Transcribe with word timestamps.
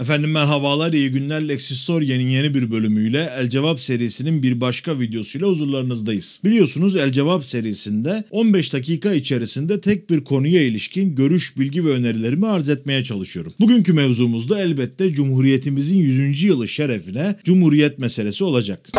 Efendim 0.00 0.30
merhabalar, 0.30 0.92
iyi 0.92 1.10
günler. 1.10 1.48
Lexistoria'nın 1.48 2.22
yeni 2.22 2.54
bir 2.54 2.70
bölümüyle 2.70 3.32
El 3.38 3.50
Cevap 3.50 3.80
serisinin 3.80 4.42
bir 4.42 4.60
başka 4.60 5.00
videosuyla 5.00 5.48
huzurlarınızdayız. 5.48 6.40
Biliyorsunuz 6.44 6.96
El 6.96 7.12
Cevap 7.12 7.44
serisinde 7.44 8.24
15 8.30 8.72
dakika 8.72 9.12
içerisinde 9.12 9.80
tek 9.80 10.10
bir 10.10 10.24
konuya 10.24 10.62
ilişkin 10.62 11.14
görüş, 11.14 11.58
bilgi 11.58 11.84
ve 11.84 11.90
önerilerimi 11.90 12.46
arz 12.46 12.68
etmeye 12.68 13.04
çalışıyorum. 13.04 13.52
Bugünkü 13.60 13.92
mevzumuzda 13.92 14.60
elbette 14.60 15.12
Cumhuriyetimizin 15.12 15.96
100. 15.96 16.42
yılı 16.42 16.68
şerefine 16.68 17.36
Cumhuriyet 17.44 17.98
meselesi 17.98 18.44
olacak. 18.44 18.90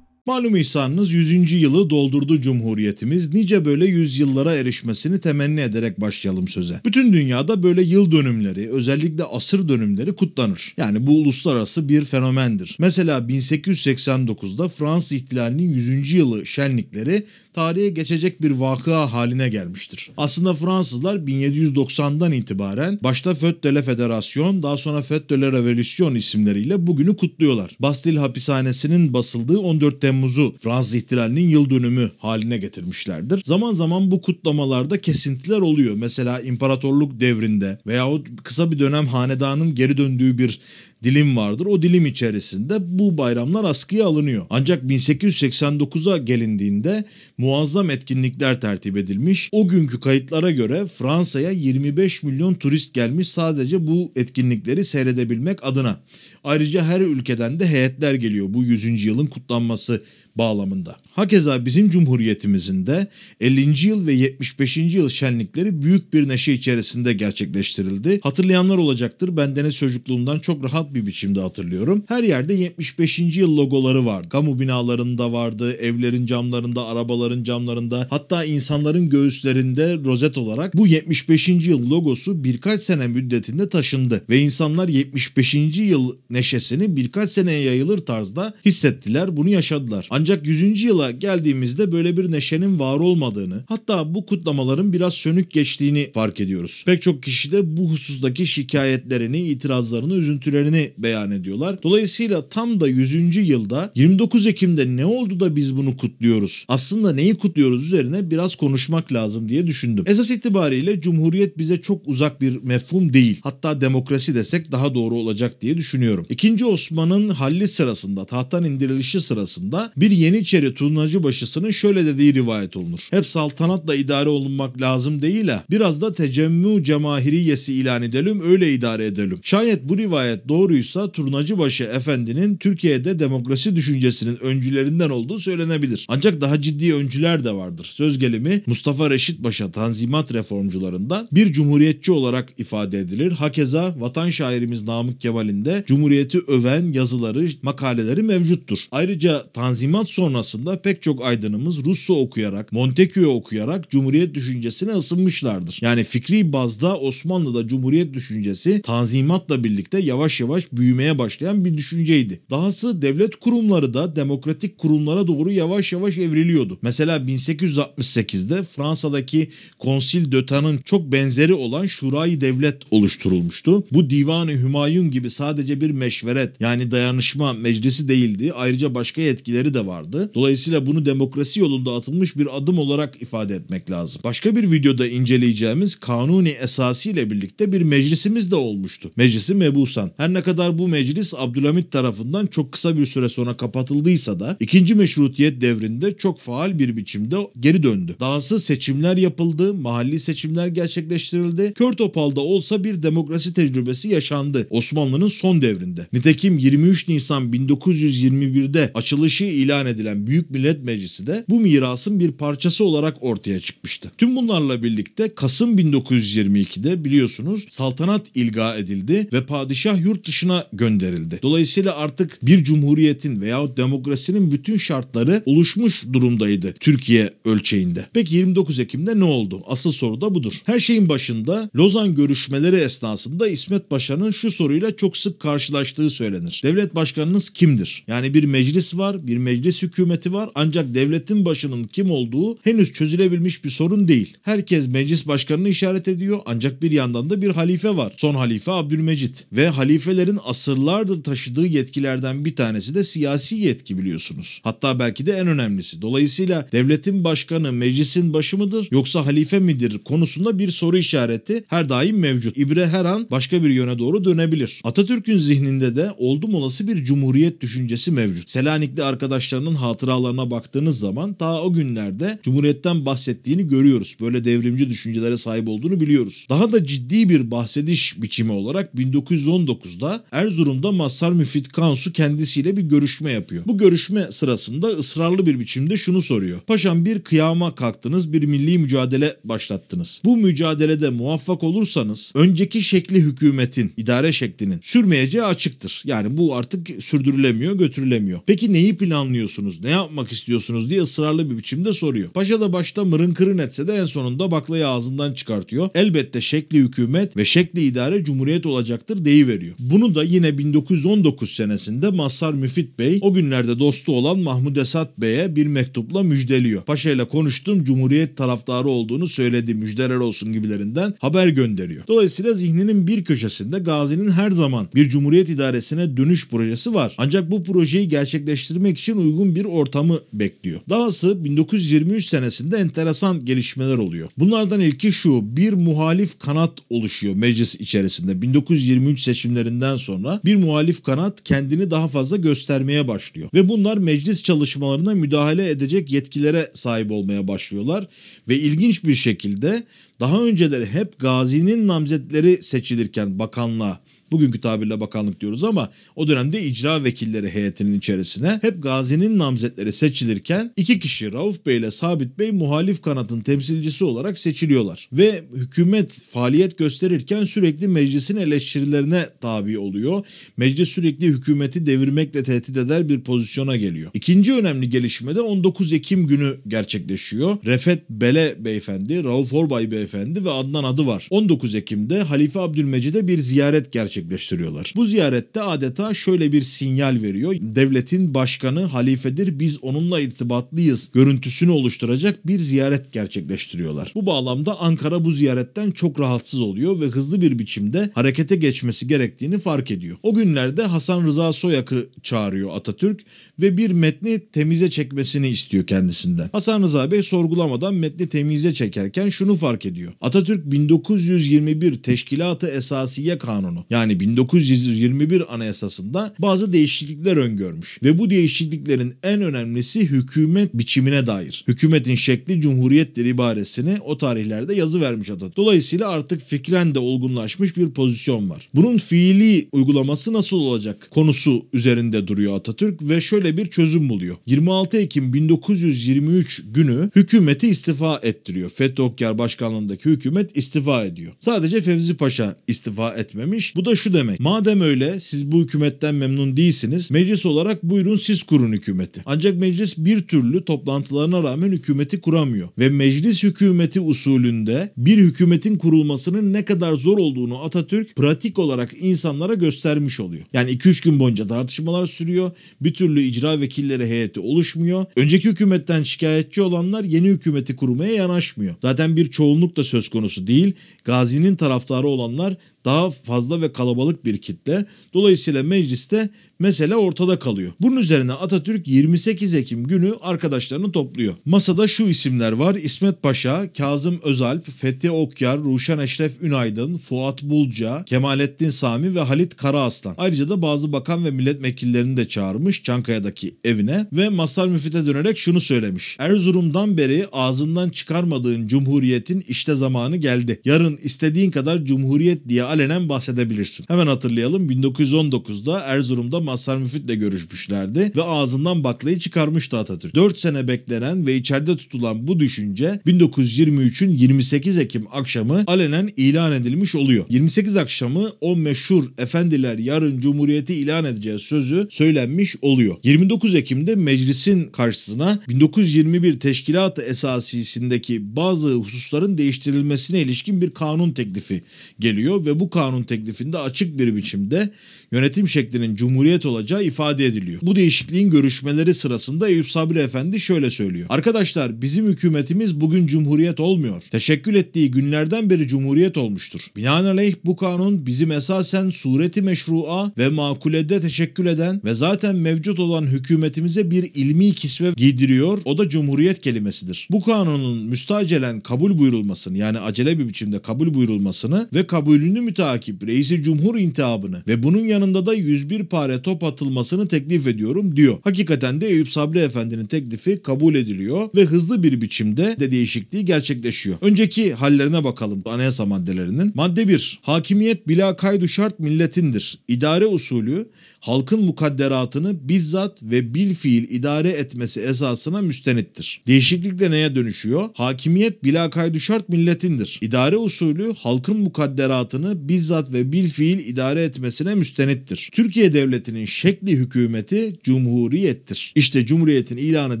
Malum 0.32 0.56
ihsanınız 0.56 1.12
100. 1.12 1.52
yılı 1.52 1.90
doldurdu 1.90 2.40
Cumhuriyetimiz. 2.40 3.34
Nice 3.34 3.64
böyle 3.64 3.86
yüzyıllara 3.86 4.54
erişmesini 4.54 5.20
temenni 5.20 5.60
ederek 5.60 6.00
başlayalım 6.00 6.48
söze. 6.48 6.80
Bütün 6.84 7.12
dünyada 7.12 7.62
böyle 7.62 7.82
yıl 7.82 8.12
dönümleri, 8.12 8.70
özellikle 8.70 9.24
asır 9.24 9.68
dönümleri 9.68 10.12
kutlanır. 10.12 10.74
Yani 10.76 11.06
bu 11.06 11.20
uluslararası 11.20 11.88
bir 11.88 12.04
fenomendir. 12.04 12.76
Mesela 12.78 13.18
1889'da 13.18 14.68
Fransız 14.68 15.12
ihtilalinin 15.12 15.72
100. 15.74 16.12
yılı 16.12 16.46
şenlikleri 16.46 17.26
tarihe 17.54 17.88
geçecek 17.88 18.42
bir 18.42 18.50
vakıa 18.50 19.12
haline 19.12 19.48
gelmiştir. 19.48 20.10
Aslında 20.16 20.54
Fransızlar 20.54 21.16
1790'dan 21.16 22.32
itibaren 22.32 22.98
başta 23.02 23.30
la 23.30 23.80
Fédération 23.80 24.62
daha 24.62 24.76
sonra 24.76 24.98
Fête 24.98 25.28
de 25.28 25.40
la 25.40 25.46
Révolution 25.46 26.16
isimleriyle 26.16 26.86
bugünü 26.86 27.16
kutluyorlar. 27.16 27.76
Bastille 27.80 28.18
hapishanesinin 28.18 29.12
basıldığı 29.12 29.58
14 29.58 30.02
Temmuz'u 30.22 30.54
Fransız 30.62 30.94
ihtilalinin 30.94 31.48
yıl 31.48 31.70
dönümü 31.70 32.10
haline 32.18 32.56
getirmişlerdir. 32.56 33.42
Zaman 33.44 33.72
zaman 33.72 34.10
bu 34.10 34.20
kutlamalarda 34.20 35.00
kesintiler 35.00 35.58
oluyor. 35.58 35.94
Mesela 35.94 36.40
imparatorluk 36.40 37.20
devrinde 37.20 37.78
veyahut 37.86 38.42
kısa 38.44 38.72
bir 38.72 38.78
dönem 38.78 39.06
hanedanın 39.06 39.74
geri 39.74 39.96
döndüğü 39.96 40.38
bir 40.38 40.60
dilim 41.02 41.36
vardır. 41.36 41.66
O 41.66 41.82
dilim 41.82 42.06
içerisinde 42.06 42.98
bu 42.98 43.18
bayramlar 43.18 43.64
askıya 43.64 44.06
alınıyor. 44.06 44.46
Ancak 44.50 44.84
1889'a 44.84 46.18
gelindiğinde 46.18 47.04
muazzam 47.38 47.90
etkinlikler 47.90 48.60
tertip 48.60 48.96
edilmiş. 48.96 49.48
O 49.52 49.68
günkü 49.68 50.00
kayıtlara 50.00 50.50
göre 50.50 50.86
Fransa'ya 50.86 51.50
25 51.50 52.22
milyon 52.22 52.54
turist 52.54 52.94
gelmiş 52.94 53.28
sadece 53.28 53.86
bu 53.86 54.12
etkinlikleri 54.16 54.84
seyredebilmek 54.84 55.64
adına. 55.64 56.00
Ayrıca 56.44 56.84
her 56.84 57.00
ülkeden 57.00 57.60
de 57.60 57.66
heyetler 57.66 58.14
geliyor 58.14 58.46
bu 58.50 58.64
100. 58.64 59.04
yılın 59.04 59.26
kutlanması 59.26 60.02
bağlamında. 60.36 60.96
Hakeza 61.12 61.64
bizim 61.64 61.90
Cumhuriyetimizin 61.90 62.86
de 62.86 63.06
50. 63.40 63.86
yıl 63.86 64.06
ve 64.06 64.12
75. 64.12 64.76
yıl 64.76 65.08
şenlikleri 65.08 65.82
büyük 65.82 66.12
bir 66.12 66.28
neşe 66.28 66.52
içerisinde 66.52 67.12
gerçekleştirildi. 67.12 68.20
Hatırlayanlar 68.22 68.76
olacaktır. 68.76 69.36
Ben 69.36 69.56
deniz 69.56 69.76
çocukluğumdan 69.76 70.38
çok 70.38 70.64
rahat 70.64 70.94
bir 70.94 71.06
biçimde 71.06 71.40
hatırlıyorum. 71.40 72.04
Her 72.08 72.22
yerde 72.22 72.54
75. 72.54 73.18
yıl 73.18 73.56
logoları 73.56 74.06
vardı. 74.06 74.28
Kamu 74.28 74.60
binalarında 74.60 75.32
vardı, 75.32 75.72
evlerin 75.72 76.26
camlarında, 76.26 76.86
arabaların 76.86 77.44
camlarında, 77.44 78.06
hatta 78.10 78.44
insanların 78.44 79.08
göğüslerinde 79.08 79.98
rozet 80.04 80.38
olarak 80.38 80.76
bu 80.76 80.86
75. 80.86 81.48
yıl 81.48 81.90
logosu 81.90 82.44
birkaç 82.44 82.80
sene 82.80 83.06
müddetinde 83.06 83.68
taşındı 83.68 84.24
ve 84.30 84.40
insanlar 84.40 84.88
75. 84.88 85.54
yıl 85.54 86.16
neşesini 86.30 86.96
birkaç 86.96 87.30
seneye 87.30 87.60
yayılır 87.60 87.98
tarzda 87.98 88.54
hissettiler, 88.64 89.36
bunu 89.36 89.48
yaşadılar. 89.48 90.06
Ancak 90.10 90.46
100. 90.46 91.01
yıla 91.02 91.10
geldiğimizde 91.10 91.92
böyle 91.92 92.16
bir 92.16 92.30
neşenin 92.30 92.78
var 92.78 92.98
olmadığını, 92.98 93.64
hatta 93.66 94.14
bu 94.14 94.26
kutlamaların 94.26 94.92
biraz 94.92 95.14
sönük 95.14 95.50
geçtiğini 95.50 96.10
fark 96.14 96.40
ediyoruz. 96.40 96.82
Pek 96.86 97.02
çok 97.02 97.22
kişi 97.22 97.52
de 97.52 97.76
bu 97.76 97.90
husustaki 97.90 98.46
şikayetlerini, 98.46 99.38
itirazlarını, 99.38 100.14
üzüntülerini 100.14 100.92
beyan 100.98 101.30
ediyorlar. 101.30 101.82
Dolayısıyla 101.82 102.48
tam 102.48 102.80
da 102.80 102.88
100. 102.88 103.36
yılda 103.36 103.92
29 103.94 104.46
Ekim'de 104.46 104.96
ne 104.96 105.06
oldu 105.06 105.40
da 105.40 105.56
biz 105.56 105.76
bunu 105.76 105.96
kutluyoruz? 105.96 106.64
Aslında 106.68 107.12
neyi 107.12 107.34
kutluyoruz 107.34 107.86
üzerine 107.86 108.30
biraz 108.30 108.54
konuşmak 108.54 109.12
lazım 109.12 109.48
diye 109.48 109.66
düşündüm. 109.66 110.04
Esas 110.06 110.30
itibariyle 110.30 111.00
Cumhuriyet 111.00 111.58
bize 111.58 111.80
çok 111.80 112.08
uzak 112.08 112.40
bir 112.40 112.62
mefhum 112.62 113.12
değil. 113.12 113.40
Hatta 113.42 113.80
demokrasi 113.80 114.34
desek 114.34 114.72
daha 114.72 114.94
doğru 114.94 115.14
olacak 115.14 115.62
diye 115.62 115.76
düşünüyorum. 115.76 116.26
İkinci 116.30 116.64
Osman'ın 116.64 117.28
halli 117.28 117.68
sırasında, 117.68 118.24
tahttan 118.24 118.64
indirilişi 118.64 119.20
sırasında 119.20 119.92
bir 119.96 120.10
Yeniçeri 120.10 120.74
turnacı 120.92 121.22
başısının 121.22 121.70
şöyle 121.70 122.06
dediği 122.06 122.34
rivayet 122.34 122.76
olunur. 122.76 123.00
Hep 123.10 123.26
saltanatla 123.26 123.94
idare 123.94 124.28
olunmak 124.28 124.80
lazım 124.80 125.22
değil 125.22 125.48
ha. 125.48 125.64
Biraz 125.70 126.00
da 126.00 126.14
tecemmü 126.14 126.84
cemahiriyesi 126.84 127.74
ilan 127.74 128.02
edelim 128.02 128.40
öyle 128.44 128.74
idare 128.74 129.06
edelim. 129.06 129.40
Şayet 129.42 129.88
bu 129.88 129.98
rivayet 129.98 130.48
doğruysa 130.48 131.12
Turnacıbaşı 131.12 131.84
Efendi'nin 131.84 132.56
Türkiye'de 132.56 133.18
demokrasi 133.18 133.76
düşüncesinin 133.76 134.36
öncülerinden 134.42 135.10
olduğu 135.10 135.38
söylenebilir. 135.38 136.06
Ancak 136.08 136.40
daha 136.40 136.62
ciddi 136.62 136.94
öncüler 136.94 137.44
de 137.44 137.52
vardır. 137.52 137.88
Söz 137.92 138.18
gelimi 138.18 138.62
Mustafa 138.66 139.10
Reşit 139.10 139.42
Paşa 139.42 139.70
Tanzimat 139.70 140.34
reformcularından 140.34 141.28
bir 141.32 141.52
cumhuriyetçi 141.52 142.12
olarak 142.12 142.48
ifade 142.58 142.98
edilir. 142.98 143.32
Hakeza 143.32 143.94
vatan 143.98 144.30
şairimiz 144.30 144.82
Namık 144.82 145.20
Kemal'in 145.20 145.64
de 145.64 145.84
Cumhuriyeti 145.86 146.38
öven 146.38 146.92
yazıları, 146.92 147.48
makaleleri 147.62 148.22
mevcuttur. 148.22 148.78
Ayrıca 148.90 149.44
Tanzimat 149.54 150.10
sonrasında 150.10 150.81
pek 150.82 151.02
çok 151.02 151.24
aydınımız 151.24 151.84
Russo 151.84 152.14
okuyarak, 152.14 152.72
Montesquieu 152.72 153.30
okuyarak 153.30 153.90
Cumhuriyet 153.90 154.34
düşüncesine 154.34 154.92
ısınmışlardır. 154.92 155.78
Yani 155.80 156.04
fikri 156.04 156.52
bazda 156.52 156.98
Osmanlı'da 156.98 157.68
Cumhuriyet 157.68 158.14
düşüncesi 158.14 158.82
Tanzimat'la 158.82 159.64
birlikte 159.64 159.98
yavaş 159.98 160.40
yavaş 160.40 160.72
büyümeye 160.72 161.18
başlayan 161.18 161.64
bir 161.64 161.76
düşünceydi. 161.76 162.40
Dahası 162.50 163.02
devlet 163.02 163.36
kurumları 163.36 163.94
da 163.94 164.16
demokratik 164.16 164.78
kurumlara 164.78 165.26
doğru 165.26 165.52
yavaş 165.52 165.92
yavaş 165.92 166.18
evriliyordu. 166.18 166.78
Mesela 166.82 167.16
1868'de 167.16 168.62
Fransa'daki 168.62 169.48
Konsil 169.78 170.32
d'Etat'ın 170.32 170.78
çok 170.78 171.12
benzeri 171.12 171.54
olan 171.54 171.86
Şurayı 171.86 172.40
Devlet 172.40 172.76
oluşturulmuştu. 172.90 173.84
Bu 173.92 174.10
Divan-ı 174.10 174.52
Hümayun 174.52 175.10
gibi 175.10 175.30
sadece 175.30 175.80
bir 175.80 175.90
meşveret 175.90 176.60
yani 176.60 176.90
dayanışma 176.90 177.52
meclisi 177.52 178.08
değildi. 178.08 178.52
Ayrıca 178.52 178.94
başka 178.94 179.20
yetkileri 179.20 179.74
de 179.74 179.86
vardı. 179.86 180.30
Dolayısıyla 180.34 180.71
bunu 180.86 181.06
demokrasi 181.06 181.60
yolunda 181.60 181.94
atılmış 181.94 182.36
bir 182.36 182.56
adım 182.56 182.78
olarak 182.78 183.22
ifade 183.22 183.54
etmek 183.54 183.90
lazım. 183.90 184.20
Başka 184.24 184.56
bir 184.56 184.70
videoda 184.70 185.06
inceleyeceğimiz 185.06 186.00
kanuni 186.00 186.48
esası 186.48 187.10
ile 187.10 187.30
birlikte 187.30 187.72
bir 187.72 187.82
meclisimiz 187.82 188.50
de 188.50 188.56
olmuştu. 188.56 189.10
Meclisi 189.16 189.54
Mebusan. 189.54 190.10
Her 190.16 190.32
ne 190.32 190.42
kadar 190.42 190.78
bu 190.78 190.88
meclis 190.88 191.34
Abdülhamit 191.34 191.90
tarafından 191.90 192.46
çok 192.46 192.72
kısa 192.72 192.98
bir 192.98 193.06
süre 193.06 193.28
sonra 193.28 193.56
kapatıldıysa 193.56 194.40
da 194.40 194.56
ikinci 194.60 194.94
meşrutiyet 194.94 195.60
devrinde 195.60 196.16
çok 196.16 196.40
faal 196.40 196.78
bir 196.78 196.96
biçimde 196.96 197.36
geri 197.60 197.82
döndü. 197.82 198.16
Dahası 198.20 198.60
seçimler 198.60 199.16
yapıldı, 199.16 199.74
mahalli 199.74 200.20
seçimler 200.20 200.66
gerçekleştirildi. 200.66 201.72
Kör 201.74 201.92
topalda 201.92 202.40
olsa 202.40 202.84
bir 202.84 203.02
demokrasi 203.02 203.54
tecrübesi 203.54 204.08
yaşandı 204.08 204.66
Osmanlı'nın 204.70 205.28
son 205.28 205.62
devrinde. 205.62 206.06
Nitekim 206.12 206.58
23 206.58 207.08
Nisan 207.08 207.52
1921'de 207.52 208.90
açılışı 208.94 209.44
ilan 209.44 209.86
edilen 209.86 210.26
Büyük 210.26 210.50
Millet 210.50 210.61
Meclisi 210.82 211.26
de 211.26 211.44
bu 211.48 211.60
mirasın 211.60 212.20
bir 212.20 212.32
parçası 212.32 212.84
olarak 212.84 213.16
ortaya 213.20 213.60
çıkmıştı. 213.60 214.12
Tüm 214.18 214.36
bunlarla 214.36 214.82
birlikte 214.82 215.34
Kasım 215.34 215.78
1922'de 215.78 217.04
biliyorsunuz 217.04 217.66
saltanat 217.70 218.26
ilga 218.34 218.76
edildi 218.76 219.28
ve 219.32 219.46
padişah 219.46 220.04
yurt 220.04 220.26
dışına 220.26 220.66
gönderildi. 220.72 221.38
Dolayısıyla 221.42 221.96
artık 221.96 222.38
bir 222.42 222.64
cumhuriyetin 222.64 223.40
veya 223.40 223.76
demokrasinin 223.76 224.50
bütün 224.50 224.76
şartları 224.76 225.42
oluşmuş 225.46 226.04
durumdaydı 226.12 226.74
Türkiye 226.80 227.30
ölçeğinde. 227.44 228.06
Peki 228.12 228.34
29 228.34 228.78
Ekim'de 228.78 229.18
ne 229.18 229.24
oldu? 229.24 229.62
Asıl 229.66 229.92
soru 229.92 230.20
da 230.20 230.34
budur. 230.34 230.52
Her 230.66 230.78
şeyin 230.78 231.08
başında 231.08 231.70
Lozan 231.76 232.14
görüşmeleri 232.14 232.76
esnasında 232.76 233.48
İsmet 233.48 233.90
Paşa'nın 233.90 234.30
şu 234.30 234.50
soruyla 234.50 234.96
çok 234.96 235.16
sık 235.16 235.40
karşılaştığı 235.40 236.10
söylenir. 236.10 236.60
Devlet 236.64 236.94
başkanınız 236.94 237.50
kimdir? 237.50 238.04
Yani 238.06 238.34
bir 238.34 238.44
meclis 238.44 238.96
var, 238.96 239.26
bir 239.26 239.36
meclis 239.36 239.82
hükümeti 239.82 240.32
var 240.32 240.50
ancak 240.54 240.94
devletin 240.94 241.44
başının 241.44 241.84
kim 241.84 242.10
olduğu 242.10 242.58
henüz 242.62 242.92
çözülebilmiş 242.92 243.64
bir 243.64 243.70
sorun 243.70 244.08
değil. 244.08 244.36
Herkes 244.42 244.88
meclis 244.88 245.26
başkanını 245.26 245.68
işaret 245.68 246.08
ediyor 246.08 246.38
ancak 246.46 246.82
bir 246.82 246.90
yandan 246.90 247.30
da 247.30 247.42
bir 247.42 247.50
halife 247.50 247.96
var. 247.96 248.12
Son 248.16 248.34
halife 248.34 248.72
Abdülmecit 248.72 249.46
ve 249.52 249.68
halifelerin 249.68 250.38
asırlardır 250.44 251.22
taşıdığı 251.22 251.66
yetkilerden 251.66 252.44
bir 252.44 252.56
tanesi 252.56 252.94
de 252.94 253.04
siyasi 253.04 253.56
yetki 253.56 253.98
biliyorsunuz. 253.98 254.60
Hatta 254.64 254.98
belki 254.98 255.26
de 255.26 255.32
en 255.32 255.46
önemlisi. 255.46 256.02
Dolayısıyla 256.02 256.68
devletin 256.72 257.24
başkanı 257.24 257.72
meclisin 257.72 258.32
başı 258.32 258.58
mıdır 258.58 258.88
yoksa 258.90 259.26
halife 259.26 259.58
midir 259.58 259.98
konusunda 259.98 260.58
bir 260.58 260.70
soru 260.70 260.98
işareti 260.98 261.64
her 261.68 261.88
daim 261.88 262.18
mevcut. 262.18 262.58
İbre 262.58 262.88
her 262.88 263.04
an 263.04 263.26
başka 263.30 263.64
bir 263.64 263.70
yöne 263.70 263.98
doğru 263.98 264.24
dönebilir. 264.24 264.80
Atatürk'ün 264.84 265.36
zihninde 265.36 265.96
de 265.96 266.14
oldum 266.18 266.54
olası 266.54 266.88
bir 266.88 267.04
cumhuriyet 267.04 267.60
düşüncesi 267.60 268.10
mevcut. 268.10 268.50
Selanikli 268.50 269.02
arkadaşlarının 269.02 269.74
hatıralarına 269.74 270.41
kanununa 270.42 270.50
baktığınız 270.50 270.98
zaman 270.98 271.36
daha 271.40 271.62
o 271.62 271.72
günlerde 271.72 272.38
Cumhuriyet'ten 272.42 273.06
bahsettiğini 273.06 273.68
görüyoruz. 273.68 274.16
Böyle 274.20 274.44
devrimci 274.44 274.90
düşüncelere 274.90 275.36
sahip 275.36 275.68
olduğunu 275.68 276.00
biliyoruz. 276.00 276.46
Daha 276.50 276.72
da 276.72 276.84
ciddi 276.84 277.28
bir 277.28 277.50
bahsediş 277.50 278.22
biçimi 278.22 278.52
olarak 278.52 278.94
1919'da 278.94 280.24
Erzurum'da 280.32 280.92
Mazhar 280.92 281.32
Müfit 281.32 281.72
Kansu 281.72 282.12
kendisiyle 282.12 282.76
bir 282.76 282.82
görüşme 282.82 283.32
yapıyor. 283.32 283.64
Bu 283.66 283.78
görüşme 283.78 284.28
sırasında 284.30 284.86
ısrarlı 284.86 285.46
bir 285.46 285.60
biçimde 285.60 285.96
şunu 285.96 286.22
soruyor. 286.22 286.60
Paşam 286.60 287.04
bir 287.04 287.20
kıyama 287.20 287.74
kalktınız, 287.74 288.32
bir 288.32 288.44
milli 288.44 288.78
mücadele 288.78 289.36
başlattınız. 289.44 290.22
Bu 290.24 290.36
mücadelede 290.36 291.10
muvaffak 291.10 291.62
olursanız 291.62 292.32
önceki 292.34 292.82
şekli 292.82 293.20
hükümetin, 293.20 293.92
idare 293.96 294.32
şeklinin 294.32 294.78
sürmeyeceği 294.82 295.44
açıktır. 295.44 296.02
Yani 296.04 296.36
bu 296.36 296.54
artık 296.54 296.88
sürdürülemiyor, 297.04 297.78
götürülemiyor. 297.78 298.40
Peki 298.46 298.72
neyi 298.72 298.96
planlıyorsunuz, 298.96 299.80
ne 299.80 299.90
yapmak 299.90 300.21
istiyorsunuz 300.30 300.90
diye 300.90 301.02
ısrarlı 301.02 301.50
bir 301.50 301.58
biçimde 301.58 301.92
soruyor. 301.92 302.30
Paşa 302.30 302.60
da 302.60 302.72
başta 302.72 303.04
mırın 303.04 303.34
kırın 303.34 303.58
etse 303.58 303.88
de 303.88 303.92
en 303.94 304.04
sonunda 304.04 304.50
baklayı 304.50 304.88
ağzından 304.88 305.34
çıkartıyor. 305.34 305.90
Elbette 305.94 306.40
şekli 306.40 306.78
hükümet 306.78 307.36
ve 307.36 307.44
şekli 307.44 307.84
idare 307.84 308.24
cumhuriyet 308.24 308.66
olacaktır 308.66 309.24
deyiveriyor. 309.24 309.74
Bunu 309.78 310.14
da 310.14 310.24
yine 310.24 310.58
1919 310.58 311.50
senesinde 311.50 312.10
Mazhar 312.10 312.54
Müfit 312.54 312.98
Bey 312.98 313.18
o 313.20 313.34
günlerde 313.34 313.78
dostu 313.78 314.12
olan 314.12 314.38
Mahmud 314.38 314.76
Esat 314.76 315.18
Bey'e 315.18 315.56
bir 315.56 315.66
mektupla 315.66 316.22
müjdeliyor. 316.22 316.82
Paşa 316.82 317.10
ile 317.10 317.24
konuştum 317.24 317.84
cumhuriyet 317.84 318.36
taraftarı 318.36 318.88
olduğunu 318.88 319.28
söyledi 319.28 319.74
müjdeler 319.74 320.16
olsun 320.16 320.52
gibilerinden 320.52 321.14
haber 321.20 321.48
gönderiyor. 321.48 322.04
Dolayısıyla 322.08 322.54
zihninin 322.54 323.06
bir 323.06 323.24
köşesinde 323.24 323.78
Gazi'nin 323.78 324.30
her 324.30 324.50
zaman 324.50 324.88
bir 324.94 325.08
cumhuriyet 325.08 325.48
idaresine 325.48 326.16
dönüş 326.16 326.48
projesi 326.48 326.94
var. 326.94 327.14
Ancak 327.18 327.50
bu 327.50 327.64
projeyi 327.64 328.08
gerçekleştirmek 328.08 328.98
için 328.98 329.16
uygun 329.16 329.54
bir 329.54 329.64
ortamı 329.64 330.11
bekliyor. 330.32 330.80
Dahası 330.88 331.44
1923 331.44 332.26
senesinde 332.26 332.76
enteresan 332.76 333.44
gelişmeler 333.44 333.96
oluyor. 333.96 334.28
Bunlardan 334.38 334.80
ilki 334.80 335.12
şu 335.12 335.56
bir 335.56 335.72
muhalif 335.72 336.38
kanat 336.38 336.72
oluşuyor 336.90 337.34
meclis 337.34 337.74
içerisinde. 337.74 338.42
1923 338.42 339.20
seçimlerinden 339.20 339.96
sonra 339.96 340.40
bir 340.44 340.56
muhalif 340.56 341.02
kanat 341.02 341.44
kendini 341.44 341.90
daha 341.90 342.08
fazla 342.08 342.36
göstermeye 342.36 343.08
başlıyor. 343.08 343.48
Ve 343.54 343.68
bunlar 343.68 343.96
meclis 343.96 344.42
çalışmalarına 344.42 345.14
müdahale 345.14 345.70
edecek 345.70 346.12
yetkilere 346.12 346.70
sahip 346.74 347.10
olmaya 347.10 347.48
başlıyorlar. 347.48 348.06
Ve 348.48 348.58
ilginç 348.58 349.04
bir 349.04 349.14
şekilde 349.14 349.84
daha 350.20 350.42
önceleri 350.42 350.86
hep 350.86 351.18
Gazi'nin 351.18 351.88
namzetleri 351.88 352.62
seçilirken 352.62 353.38
bakanlığa 353.38 354.00
bugünkü 354.32 354.60
tabirle 354.60 355.00
bakanlık 355.00 355.40
diyoruz 355.40 355.64
ama 355.64 355.90
o 356.16 356.26
dönemde 356.26 356.62
icra 356.62 357.04
vekilleri 357.04 357.50
heyetinin 357.50 357.98
içerisine 357.98 358.58
hep 358.62 358.82
Gazi'nin 358.82 359.38
namzetleri 359.38 359.92
seçilirken 359.92 360.72
iki 360.76 360.98
kişi 360.98 361.32
Rauf 361.32 361.66
Bey 361.66 361.76
ile 361.76 361.90
Sabit 361.90 362.38
Bey 362.38 362.50
muhalif 362.52 363.02
kanatın 363.02 363.40
temsilcisi 363.40 364.04
olarak 364.04 364.38
seçiliyorlar. 364.38 365.08
Ve 365.12 365.42
hükümet 365.54 366.12
faaliyet 366.30 366.78
gösterirken 366.78 367.44
sürekli 367.44 367.88
meclisin 367.88 368.36
eleştirilerine 368.36 369.26
tabi 369.40 369.78
oluyor. 369.78 370.26
Meclis 370.56 370.88
sürekli 370.88 371.26
hükümeti 371.26 371.86
devirmekle 371.86 372.42
tehdit 372.42 372.76
eder 372.76 373.08
bir 373.08 373.20
pozisyona 373.20 373.76
geliyor. 373.76 374.10
İkinci 374.14 374.52
önemli 374.52 374.90
gelişme 374.90 375.36
de 375.36 375.40
19 375.40 375.92
Ekim 375.92 376.26
günü 376.26 376.56
gerçekleşiyor. 376.68 377.56
Refet 377.64 378.10
Bele 378.10 378.56
beyefendi, 378.58 379.24
Rauf 379.24 379.52
Orbay 379.52 379.90
beyefendi 379.90 380.44
ve 380.44 380.50
Adnan 380.50 380.84
adı 380.84 381.06
var. 381.06 381.26
19 381.30 381.74
Ekim'de 381.74 382.22
Halife 382.22 382.60
Abdülmecid'e 382.60 383.28
bir 383.28 383.38
ziyaret 383.38 383.92
gerçekleştiriyor 383.92 384.21
gerçekleştiriyorlar. 384.22 384.92
Bu 384.96 385.04
ziyarette 385.04 385.62
adeta 385.62 386.14
şöyle 386.14 386.52
bir 386.52 386.62
sinyal 386.62 387.22
veriyor. 387.22 387.54
Devletin 387.60 388.34
başkanı 388.34 388.84
halifedir 388.84 389.58
biz 389.58 389.78
onunla 389.84 390.20
irtibatlıyız 390.20 391.10
görüntüsünü 391.14 391.70
oluşturacak 391.70 392.46
bir 392.46 392.60
ziyaret 392.60 393.12
gerçekleştiriyorlar. 393.12 394.12
Bu 394.14 394.26
bağlamda 394.26 394.80
Ankara 394.80 395.24
bu 395.24 395.30
ziyaretten 395.30 395.90
çok 395.90 396.20
rahatsız 396.20 396.60
oluyor 396.60 397.00
ve 397.00 397.06
hızlı 397.06 397.40
bir 397.40 397.58
biçimde 397.58 398.10
harekete 398.14 398.56
geçmesi 398.56 399.08
gerektiğini 399.08 399.58
fark 399.58 399.90
ediyor. 399.90 400.16
O 400.22 400.34
günlerde 400.34 400.82
Hasan 400.82 401.26
Rıza 401.26 401.52
Soyak'ı 401.52 402.08
çağırıyor 402.22 402.76
Atatürk 402.76 403.20
ve 403.60 403.76
bir 403.76 403.90
metni 403.90 404.40
temize 404.52 404.90
çekmesini 404.90 405.48
istiyor 405.48 405.86
kendisinden. 405.86 406.48
Hasan 406.52 406.82
Rıza 406.82 407.10
Bey 407.10 407.22
sorgulamadan 407.22 407.94
metni 407.94 408.26
temize 408.26 408.74
çekerken 408.74 409.28
şunu 409.28 409.54
fark 409.54 409.86
ediyor. 409.86 410.12
Atatürk 410.20 410.72
1921 410.72 412.02
Teşkilat-ı 412.02 412.66
Esasiye 412.66 413.38
Kanunu 413.38 413.84
yani 413.90 414.11
1921 414.20 415.54
Anayasası'nda 415.54 416.34
bazı 416.38 416.72
değişiklikler 416.72 417.36
öngörmüş 417.36 417.98
ve 418.02 418.18
bu 418.18 418.30
değişikliklerin 418.30 419.14
en 419.22 419.42
önemlisi 419.42 420.00
hükümet 420.00 420.74
biçimine 420.74 421.26
dair. 421.26 421.64
Hükümetin 421.68 422.14
şekli 422.14 422.60
cumhuriyettir 422.60 423.24
ibaresini 423.24 423.98
o 424.04 424.18
tarihlerde 424.18 424.74
yazı 424.74 425.00
vermiş 425.00 425.30
Atatürk. 425.30 425.56
Dolayısıyla 425.56 426.08
artık 426.08 426.42
fikren 426.42 426.94
de 426.94 426.98
olgunlaşmış 426.98 427.76
bir 427.76 427.90
pozisyon 427.90 428.50
var. 428.50 428.68
Bunun 428.74 428.98
fiili 428.98 429.68
uygulaması 429.72 430.32
nasıl 430.32 430.56
olacak 430.56 431.08
konusu 431.10 431.66
üzerinde 431.72 432.26
duruyor 432.26 432.56
Atatürk 432.56 433.08
ve 433.08 433.20
şöyle 433.20 433.56
bir 433.56 433.66
çözüm 433.66 434.08
buluyor. 434.08 434.36
26 434.46 434.96
Ekim 434.96 435.32
1923 435.32 436.64
günü 436.74 437.10
hükümeti 437.16 437.68
istifa 437.68 438.20
ettiriyor. 438.22 438.70
Fethi 438.70 439.02
Okyar 439.02 439.38
başkanlığındaki 439.38 440.10
hükümet 440.10 440.56
istifa 440.56 441.04
ediyor. 441.04 441.32
Sadece 441.38 441.80
Fevzi 441.80 442.14
Paşa 442.14 442.56
istifa 442.66 443.14
etmemiş. 443.14 443.76
Bu 443.76 443.84
da 443.84 443.96
şu 444.02 444.14
demek. 444.14 444.40
Madem 444.40 444.80
öyle 444.80 445.20
siz 445.20 445.52
bu 445.52 445.60
hükümetten 445.60 446.14
memnun 446.14 446.56
değilsiniz. 446.56 447.10
Meclis 447.10 447.46
olarak 447.46 447.82
buyurun 447.82 448.16
siz 448.16 448.42
kurun 448.42 448.72
hükümeti. 448.72 449.22
Ancak 449.26 449.56
meclis 449.56 449.98
bir 449.98 450.22
türlü 450.22 450.64
toplantılarına 450.64 451.42
rağmen 451.42 451.72
hükümeti 451.72 452.20
kuramıyor. 452.20 452.68
Ve 452.78 452.88
meclis 452.88 453.42
hükümeti 453.42 454.00
usulünde 454.00 454.92
bir 454.96 455.18
hükümetin 455.18 455.78
kurulmasının 455.78 456.52
ne 456.52 456.64
kadar 456.64 456.94
zor 456.94 457.18
olduğunu 457.18 457.62
Atatürk 457.62 458.16
pratik 458.16 458.58
olarak 458.58 458.94
insanlara 459.00 459.54
göstermiş 459.54 460.20
oluyor. 460.20 460.44
Yani 460.52 460.70
2-3 460.70 461.04
gün 461.04 461.18
boyunca 461.18 461.46
tartışmalar 461.46 462.06
sürüyor. 462.06 462.50
Bir 462.80 462.94
türlü 462.94 463.22
icra 463.22 463.60
vekilleri 463.60 464.06
heyeti 464.06 464.40
oluşmuyor. 464.40 465.06
Önceki 465.16 465.48
hükümetten 465.48 466.02
şikayetçi 466.02 466.62
olanlar 466.62 467.04
yeni 467.04 467.28
hükümeti 467.28 467.76
kurmaya 467.76 468.12
yanaşmıyor. 468.12 468.74
Zaten 468.82 469.16
bir 469.16 469.30
çoğunluk 469.30 469.76
da 469.76 469.84
söz 469.84 470.08
konusu 470.08 470.46
değil. 470.46 470.72
Gazi'nin 471.04 471.56
taraftarı 471.56 472.06
olanlar 472.06 472.56
daha 472.84 473.10
fazla 473.10 473.60
ve 473.60 473.72
kalabalık 473.82 474.24
bir 474.24 474.38
kitle. 474.38 474.86
Dolayısıyla 475.14 475.62
mecliste 475.62 476.28
mesele 476.62 476.96
ortada 476.96 477.38
kalıyor. 477.38 477.72
Bunun 477.80 477.96
üzerine 477.96 478.32
Atatürk 478.32 478.88
28 478.88 479.54
Ekim 479.54 479.84
günü 479.84 480.14
arkadaşlarını 480.22 480.92
topluyor. 480.92 481.34
Masada 481.44 481.88
şu 481.88 482.02
isimler 482.02 482.52
var. 482.52 482.74
İsmet 482.74 483.22
Paşa, 483.22 483.72
Kazım 483.72 484.20
Özalp, 484.22 484.70
Fethi 484.70 485.10
Okyar, 485.10 485.58
Ruşen 485.58 485.98
Eşref 485.98 486.42
Ünaydın, 486.42 486.98
Fuat 486.98 487.42
Bulca, 487.42 488.04
Kemalettin 488.04 488.70
Sami 488.70 489.14
ve 489.14 489.20
Halit 489.20 489.56
Karaaslan. 489.56 490.14
Ayrıca 490.18 490.48
da 490.48 490.62
bazı 490.62 490.92
bakan 490.92 491.24
ve 491.24 491.30
milletvekillerini 491.30 492.16
de 492.16 492.28
çağırmış 492.28 492.82
Çankaya'daki 492.82 493.54
evine 493.64 494.06
ve 494.12 494.28
Masar 494.28 494.68
Müfit'e 494.68 495.06
dönerek 495.06 495.38
şunu 495.38 495.60
söylemiş. 495.60 496.16
Erzurum'dan 496.18 496.96
beri 496.96 497.26
ağzından 497.32 497.90
çıkarmadığın 497.90 498.66
cumhuriyetin 498.66 499.44
işte 499.48 499.74
zamanı 499.74 500.16
geldi. 500.16 500.60
Yarın 500.64 500.98
istediğin 501.02 501.50
kadar 501.50 501.84
cumhuriyet 501.84 502.48
diye 502.48 502.62
alenen 502.62 503.08
bahsedebilirsin. 503.08 503.84
Hemen 503.88 504.06
hatırlayalım 504.06 504.68
1919'da 504.68 505.80
Erzurum'da 505.80 506.40
Mazhar 506.52 506.76
Müfit'le 506.76 507.20
görüşmüşlerdi 507.20 508.12
ve 508.16 508.22
ağzından 508.22 508.84
baklayı 508.84 509.18
çıkarmıştı 509.18 509.78
Atatürk. 509.78 510.14
4 510.14 510.40
sene 510.40 510.68
beklenen 510.68 511.26
ve 511.26 511.36
içeride 511.36 511.76
tutulan 511.76 512.26
bu 512.26 512.40
düşünce 512.40 513.00
1923'ün 513.06 514.10
28 514.10 514.78
Ekim 514.78 515.04
akşamı 515.12 515.64
alenen 515.66 516.10
ilan 516.16 516.52
edilmiş 516.52 516.94
oluyor. 516.94 517.24
28 517.28 517.76
akşamı 517.76 518.32
o 518.40 518.56
meşhur 518.56 519.04
efendiler 519.18 519.78
yarın 519.78 520.20
cumhuriyeti 520.20 520.74
ilan 520.74 521.04
edeceğiz 521.04 521.42
sözü 521.42 521.86
söylenmiş 521.90 522.56
oluyor. 522.62 522.96
29 523.04 523.54
Ekim'de 523.54 523.96
meclisin 523.96 524.70
karşısına 524.70 525.40
1921 525.48 526.40
Teşkilat-ı 526.40 527.02
Esasisi'ndeki 527.02 528.36
bazı 528.36 528.72
hususların 528.72 529.38
değiştirilmesine 529.38 530.20
ilişkin 530.20 530.60
bir 530.60 530.70
kanun 530.70 531.12
teklifi 531.12 531.62
geliyor 532.00 532.44
ve 532.46 532.60
bu 532.60 532.70
kanun 532.70 533.02
teklifinde 533.02 533.58
açık 533.58 533.98
bir 533.98 534.16
biçimde 534.16 534.70
yönetim 535.12 535.48
şeklinin 535.48 535.94
cumhuriyet 535.94 536.46
olacağı 536.46 536.84
ifade 536.84 537.26
ediliyor. 537.26 537.60
Bu 537.62 537.76
değişikliğin 537.76 538.30
görüşmeleri 538.30 538.94
sırasında 538.94 539.48
Eyüp 539.48 539.70
Sabri 539.70 539.98
Efendi 539.98 540.40
şöyle 540.40 540.70
söylüyor. 540.70 541.06
Arkadaşlar 541.10 541.82
bizim 541.82 542.06
hükümetimiz 542.06 542.80
bugün 542.80 543.06
cumhuriyet 543.06 543.60
olmuyor. 543.60 544.02
Teşekkül 544.10 544.54
ettiği 544.54 544.90
günlerden 544.90 545.50
beri 545.50 545.68
cumhuriyet 545.68 546.16
olmuştur. 546.16 546.60
Binaenaleyh 546.76 547.34
bu 547.44 547.56
kanun 547.56 548.06
bizim 548.06 548.32
esasen 548.32 548.90
sureti 548.90 549.42
meşrua 549.42 550.12
ve 550.18 550.28
makulede 550.28 551.00
teşekkül 551.00 551.46
eden 551.46 551.80
ve 551.84 551.94
zaten 551.94 552.36
mevcut 552.36 552.80
olan 552.80 553.06
hükümetimize 553.06 553.90
bir 553.90 554.10
ilmi 554.14 554.54
kisve 554.54 554.92
giydiriyor. 554.96 555.58
O 555.64 555.78
da 555.78 555.88
cumhuriyet 555.88 556.40
kelimesidir. 556.40 557.08
Bu 557.10 557.22
kanunun 557.22 557.78
müstacelen 557.78 558.60
kabul 558.60 558.98
buyurulmasını 558.98 559.58
yani 559.58 559.78
acele 559.78 560.18
bir 560.18 560.28
biçimde 560.28 560.62
kabul 560.62 560.94
buyurulmasını 560.94 561.68
ve 561.74 561.86
kabulünü 561.86 562.40
müteakip 562.40 563.06
reisi 563.06 563.42
Cumhur 563.42 563.78
intihabını 563.78 564.42
ve 564.48 564.62
bunun 564.62 564.78
yanında 565.02 565.26
da 565.26 565.34
101 565.34 565.84
pare 565.84 566.22
top 566.22 566.44
atılmasını 566.44 567.08
teklif 567.08 567.46
ediyorum 567.46 567.96
diyor. 567.96 568.18
Hakikaten 568.24 568.80
de 568.80 568.88
Eyüp 568.88 569.08
Sabri 569.08 569.38
Efendi'nin 569.38 569.86
teklifi 569.86 570.42
kabul 570.42 570.74
ediliyor 570.74 571.28
ve 571.34 571.44
hızlı 571.44 571.82
bir 571.82 572.00
biçimde 572.00 572.56
de 572.60 572.70
değişikliği 572.70 573.24
gerçekleşiyor. 573.24 573.96
Önceki 574.00 574.54
hallerine 574.54 575.04
bakalım 575.04 575.42
anayasa 575.44 575.86
maddelerinin. 575.86 576.52
Madde 576.54 576.88
1. 576.88 577.20
Hakimiyet 577.22 577.88
bila 577.88 578.16
kaydu 578.16 578.48
şart 578.48 578.80
milletindir. 578.80 579.58
İdare 579.68 580.06
usulü 580.06 580.68
halkın 581.02 581.44
mukadderatını 581.44 582.48
bizzat 582.48 583.02
ve 583.02 583.34
bil 583.34 583.54
fiil 583.54 583.90
idare 583.90 584.28
etmesi 584.28 584.80
esasına 584.80 585.42
müstenittir. 585.42 586.22
Değişiklik 586.26 586.78
de 586.78 586.90
neye 586.90 587.14
dönüşüyor? 587.14 587.68
Hakimiyet 587.74 588.44
bila 588.44 588.70
kaydu 588.70 589.00
şart 589.00 589.28
milletindir. 589.28 589.98
İdare 590.02 590.36
usulü 590.36 590.94
halkın 590.94 591.36
mukadderatını 591.36 592.48
bizzat 592.48 592.92
ve 592.92 593.12
bil 593.12 593.28
fiil 593.28 593.58
idare 593.58 594.02
etmesine 594.02 594.54
müstenittir. 594.54 595.28
Türkiye 595.32 595.74
Devleti'nin 595.74 596.24
şekli 596.24 596.72
hükümeti 596.72 597.56
cumhuriyettir. 597.62 598.72
İşte 598.74 599.06
cumhuriyetin 599.06 599.56
ilanı 599.56 600.00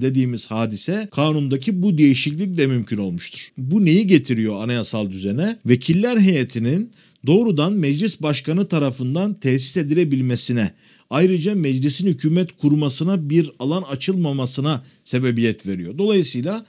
dediğimiz 0.00 0.50
hadise 0.50 1.08
kanundaki 1.12 1.82
bu 1.82 1.98
değişiklikle 1.98 2.66
mümkün 2.66 2.98
olmuştur. 2.98 3.40
Bu 3.58 3.84
neyi 3.84 4.06
getiriyor 4.06 4.64
anayasal 4.64 5.10
düzene? 5.10 5.58
Vekiller 5.66 6.18
heyetinin 6.18 6.92
doğrudan 7.26 7.72
meclis 7.72 8.22
başkanı 8.22 8.68
tarafından 8.68 9.34
tesis 9.34 9.76
edilebilmesine, 9.76 10.70
ayrıca 11.12 11.54
meclisin 11.54 12.06
hükümet 12.06 12.52
kurmasına 12.52 13.30
bir 13.30 13.50
alan 13.58 13.82
açılmamasına 13.82 14.84
sebebiyet 15.04 15.66
veriyor. 15.66 15.98
Dolayısıyla 15.98 16.66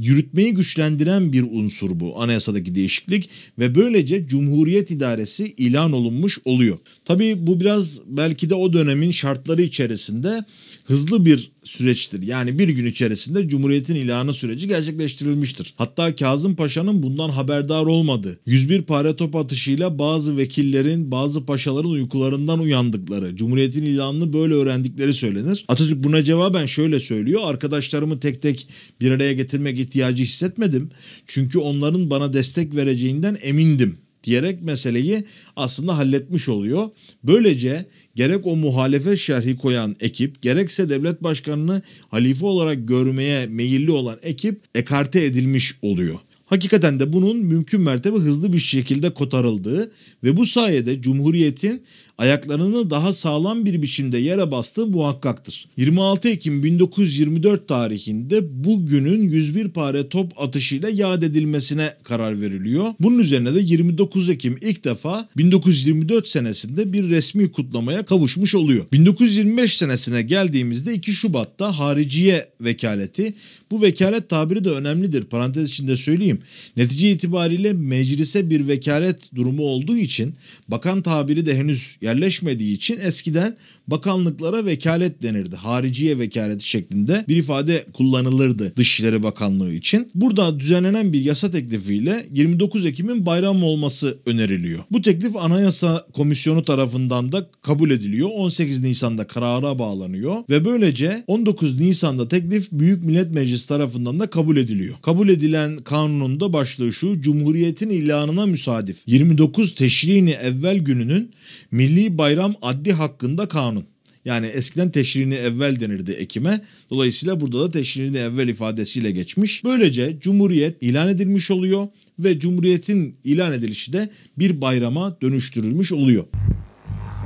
yürütmeyi 0.00 0.54
güçlendiren 0.54 1.32
bir 1.32 1.42
unsur 1.42 2.00
bu 2.00 2.22
anayasadaki 2.22 2.74
değişiklik 2.74 3.30
ve 3.58 3.74
böylece 3.74 4.26
Cumhuriyet 4.26 4.90
idaresi 4.90 5.54
ilan 5.56 5.92
olunmuş 5.92 6.38
oluyor. 6.44 6.78
Tabii 7.04 7.46
bu 7.46 7.60
biraz 7.60 8.00
belki 8.06 8.50
de 8.50 8.54
o 8.54 8.72
dönemin 8.72 9.10
şartları 9.10 9.62
içerisinde 9.62 10.44
hızlı 10.84 11.24
bir 11.24 11.52
süreçtir. 11.64 12.22
Yani 12.22 12.58
bir 12.58 12.68
gün 12.68 12.86
içerisinde 12.86 13.48
Cumhuriyet'in 13.48 13.94
ilanı 13.94 14.32
süreci 14.32 14.68
gerçekleştirilmiştir. 14.68 15.74
Hatta 15.76 16.14
Kazım 16.14 16.56
Paşa'nın 16.56 17.02
bundan 17.02 17.30
haberdar 17.30 17.84
olmadığı, 17.84 18.40
101 18.46 18.82
pare 18.82 19.16
top 19.16 19.36
atışıyla 19.36 19.98
bazı 19.98 20.36
vekillerin, 20.36 21.10
bazı 21.10 21.46
paşaların 21.46 21.90
uykularından 21.90 22.60
uyandıkları, 22.60 23.36
Cumhuriyet'in 23.36 23.84
ilanını 23.84 24.32
böyle 24.32 24.54
öğrendikleri 24.54 25.14
söylenir. 25.14 25.64
Atatürk 25.68 26.04
buna 26.04 26.24
cevaben 26.24 26.66
şöyle 26.66 27.00
söylüyor. 27.00 27.40
Arkadaşlarımı 27.44 28.20
tek 28.20 28.42
tek 28.42 28.68
bir 29.00 29.10
araya 29.10 29.32
getirmek 29.32 29.67
ihtiyacı 29.74 30.22
hissetmedim. 30.22 30.90
Çünkü 31.26 31.58
onların 31.58 32.10
bana 32.10 32.32
destek 32.32 32.74
vereceğinden 32.74 33.38
emindim 33.42 33.98
diyerek 34.24 34.62
meseleyi 34.62 35.24
aslında 35.56 35.98
halletmiş 35.98 36.48
oluyor. 36.48 36.90
Böylece 37.24 37.86
gerek 38.14 38.46
o 38.46 38.56
muhalefet 38.56 39.18
şerhi 39.18 39.56
koyan 39.56 39.96
ekip 40.00 40.42
gerekse 40.42 40.90
devlet 40.90 41.22
başkanını 41.22 41.82
halife 42.08 42.46
olarak 42.46 42.88
görmeye 42.88 43.46
meyilli 43.46 43.90
olan 43.90 44.18
ekip 44.22 44.62
ekarte 44.74 45.24
edilmiş 45.24 45.74
oluyor. 45.82 46.18
Hakikaten 46.48 47.00
de 47.00 47.12
bunun 47.12 47.36
mümkün 47.36 47.80
mertebe 47.80 48.16
hızlı 48.16 48.52
bir 48.52 48.58
şekilde 48.58 49.10
kotarıldığı 49.10 49.92
ve 50.24 50.36
bu 50.36 50.46
sayede 50.46 51.02
Cumhuriyet'in 51.02 51.82
ayaklarını 52.18 52.90
daha 52.90 53.12
sağlam 53.12 53.64
bir 53.64 53.82
biçimde 53.82 54.18
yere 54.18 54.50
bastığı 54.50 54.86
muhakkaktır. 54.86 55.66
26 55.76 56.28
Ekim 56.28 56.62
1924 56.62 57.68
tarihinde 57.68 58.64
bugünün 58.64 59.22
101 59.22 59.68
pare 59.68 60.08
top 60.08 60.40
atışıyla 60.40 60.88
yad 60.88 61.22
edilmesine 61.22 61.94
karar 62.02 62.40
veriliyor. 62.40 62.94
Bunun 63.00 63.18
üzerine 63.18 63.54
de 63.54 63.60
29 63.60 64.28
Ekim 64.28 64.58
ilk 64.60 64.84
defa 64.84 65.28
1924 65.36 66.28
senesinde 66.28 66.92
bir 66.92 67.10
resmi 67.10 67.52
kutlamaya 67.52 68.04
kavuşmuş 68.04 68.54
oluyor. 68.54 68.84
1925 68.92 69.76
senesine 69.76 70.22
geldiğimizde 70.22 70.94
2 70.94 71.12
Şubat'ta 71.12 71.78
hariciye 71.78 72.48
vekaleti 72.60 73.34
bu 73.70 73.82
vekalet 73.82 74.28
tabiri 74.28 74.64
de 74.64 74.70
önemlidir. 74.70 75.24
Parantez 75.24 75.70
içinde 75.70 75.96
söyleyeyim. 75.96 76.38
Netice 76.76 77.10
itibariyle 77.10 77.72
meclise 77.72 78.50
bir 78.50 78.68
vekalet 78.68 79.34
durumu 79.34 79.62
olduğu 79.62 79.96
için 79.96 80.34
bakan 80.68 81.02
tabiri 81.02 81.46
de 81.46 81.56
henüz 81.56 81.96
yerleşmediği 82.00 82.76
için 82.76 82.98
eskiden 83.00 83.56
bakanlıklara 83.88 84.66
vekalet 84.66 85.22
denirdi. 85.22 85.56
Hariciye 85.56 86.18
vekaleti 86.18 86.68
şeklinde 86.68 87.24
bir 87.28 87.36
ifade 87.36 87.86
kullanılırdı 87.92 88.76
Dışişleri 88.76 89.22
Bakanlığı 89.22 89.74
için. 89.74 90.10
Burada 90.14 90.60
düzenlenen 90.60 91.12
bir 91.12 91.20
yasa 91.20 91.50
teklifiyle 91.50 92.26
29 92.32 92.86
Ekim'in 92.86 93.26
bayram 93.26 93.62
olması 93.62 94.18
öneriliyor. 94.26 94.84
Bu 94.90 95.02
teklif 95.02 95.36
Anayasa 95.36 96.06
Komisyonu 96.12 96.64
tarafından 96.64 97.32
da 97.32 97.50
kabul 97.62 97.90
ediliyor. 97.90 98.28
18 98.34 98.80
Nisan'da 98.80 99.26
karara 99.26 99.78
bağlanıyor 99.78 100.36
ve 100.50 100.64
böylece 100.64 101.24
19 101.26 101.80
Nisan'da 101.80 102.28
teklif 102.28 102.72
Büyük 102.72 103.04
Millet 103.04 103.34
Meclisi 103.34 103.57
tarafından 103.66 104.20
da 104.20 104.30
kabul 104.30 104.56
ediliyor. 104.56 104.96
Kabul 105.02 105.28
edilen 105.28 105.78
kanunun 105.78 106.40
da 106.40 106.52
başlığı 106.52 106.92
şu 106.92 107.20
Cumhuriyetin 107.20 107.90
ilanına 107.90 108.46
müsadif 108.46 109.02
29 109.06 109.74
Teşrini 109.74 110.30
evvel 110.30 110.78
gününün 110.78 111.30
Milli 111.70 112.18
Bayram 112.18 112.54
adli 112.62 112.92
hakkında 112.92 113.48
kanun. 113.48 113.84
Yani 114.24 114.46
eskiden 114.46 114.90
teşrini 114.90 115.34
evvel 115.34 115.80
denirdi 115.80 116.12
Ekim'e. 116.12 116.60
Dolayısıyla 116.90 117.40
burada 117.40 117.60
da 117.60 117.70
teşrini 117.70 118.16
evvel 118.16 118.48
ifadesiyle 118.48 119.10
geçmiş. 119.10 119.64
Böylece 119.64 120.20
Cumhuriyet 120.20 120.76
ilan 120.82 121.08
edilmiş 121.08 121.50
oluyor 121.50 121.88
ve 122.18 122.38
Cumhuriyet'in 122.38 123.16
ilan 123.24 123.52
edilişi 123.52 123.92
de 123.92 124.10
bir 124.38 124.60
bayrama 124.60 125.20
dönüştürülmüş 125.20 125.92
oluyor. 125.92 126.24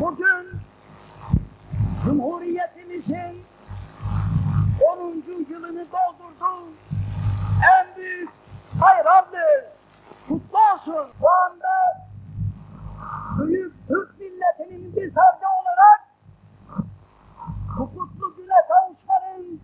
Bugün 0.00 0.60
Cumhuriyetimizin 2.04 3.36
10. 4.98 5.24
yılını 5.50 5.86
doldurdu. 5.86 6.21
En 7.78 7.96
büyük 7.96 8.30
bayramdır. 8.80 9.64
Kutlu 10.28 10.58
olsun. 10.58 11.06
Bu 11.20 11.30
anda 11.30 12.08
büyük 13.38 13.88
Türk 13.88 14.20
milletinin 14.20 14.96
bir 14.96 15.14
ferdi 15.14 15.46
olarak 15.60 16.00
bu 17.78 17.86
kutlu 17.86 18.36
güne 18.36 18.60
kavuşmanın 18.68 19.60